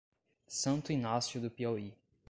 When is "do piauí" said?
1.39-1.93